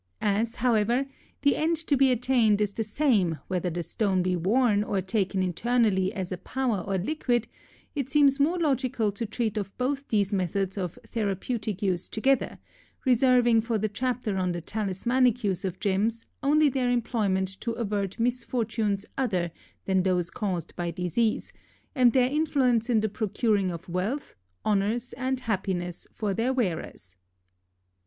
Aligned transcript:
As, 0.23 0.55
however, 0.55 1.05
the 1.43 1.55
end 1.55 1.77
to 1.85 1.95
be 1.95 2.09
attained 2.11 2.59
is 2.59 2.71
the 2.71 2.83
same 2.83 3.37
whether 3.47 3.69
the 3.69 3.83
stone 3.83 4.23
be 4.23 4.35
worn 4.35 4.83
or 4.83 4.99
taken 4.99 5.43
internally 5.43 6.11
as 6.11 6.31
a 6.31 6.37
powder 6.39 6.81
or 6.81 6.97
liquid, 6.97 7.47
it 7.93 8.09
seems 8.09 8.39
more 8.39 8.57
logical 8.57 9.11
to 9.11 9.27
treat 9.27 9.57
of 9.57 9.77
both 9.77 10.07
these 10.07 10.33
methods 10.33 10.75
of 10.75 10.97
therapeutic 11.05 11.83
use 11.83 12.09
together, 12.09 12.57
reserving 13.05 13.61
for 13.61 13.77
the 13.77 13.87
chapter 13.87 14.37
on 14.37 14.53
the 14.53 14.59
talismanic 14.61 15.43
use 15.43 15.63
of 15.63 15.79
gems 15.79 16.25
only 16.41 16.67
their 16.67 16.89
employment 16.89 17.47
to 17.61 17.73
avert 17.73 18.19
misfortunes 18.19 19.05
other 19.19 19.51
than 19.85 20.01
those 20.01 20.31
caused 20.31 20.75
by 20.75 20.89
disease, 20.89 21.53
and 21.93 22.11
their 22.13 22.27
influence 22.31 22.89
in 22.89 23.01
the 23.01 23.07
procuring 23.07 23.69
of 23.69 23.87
wealth, 23.87 24.33
honors, 24.65 25.13
and 25.13 25.41
happiness 25.41 26.07
for 26.11 26.33
their 26.33 26.51
wearers. 26.51 27.17